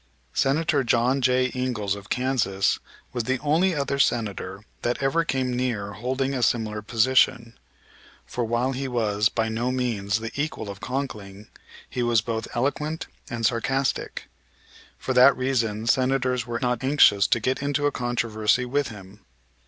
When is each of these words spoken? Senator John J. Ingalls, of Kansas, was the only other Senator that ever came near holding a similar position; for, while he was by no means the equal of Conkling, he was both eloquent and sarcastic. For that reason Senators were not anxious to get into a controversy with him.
Senator 0.33 0.83
John 0.83 1.21
J. 1.21 1.51
Ingalls, 1.53 1.93
of 1.93 2.09
Kansas, 2.09 2.79
was 3.13 3.25
the 3.25 3.37
only 3.41 3.75
other 3.75 3.99
Senator 3.99 4.65
that 4.81 4.97
ever 4.99 5.23
came 5.23 5.55
near 5.55 5.91
holding 5.91 6.33
a 6.33 6.41
similar 6.41 6.81
position; 6.81 7.53
for, 8.25 8.43
while 8.43 8.71
he 8.71 8.87
was 8.87 9.29
by 9.29 9.47
no 9.47 9.71
means 9.71 10.19
the 10.19 10.31
equal 10.33 10.71
of 10.71 10.79
Conkling, 10.79 11.49
he 11.87 12.01
was 12.01 12.21
both 12.21 12.47
eloquent 12.55 13.05
and 13.29 13.45
sarcastic. 13.45 14.27
For 14.97 15.13
that 15.13 15.37
reason 15.37 15.85
Senators 15.85 16.47
were 16.47 16.59
not 16.59 16.83
anxious 16.83 17.27
to 17.27 17.39
get 17.39 17.61
into 17.61 17.85
a 17.85 17.91
controversy 17.91 18.65
with 18.65 18.87
him. 18.87 19.23